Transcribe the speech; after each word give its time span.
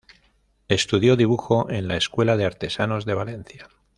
Estudió 0.67 1.15
dibujo 1.15 1.69
en 1.69 1.87
la 1.87 1.95
Escuela 1.95 2.35
de 2.35 2.45
Artesanos 2.45 3.05
de 3.05 3.13
Valencia. 3.13 3.69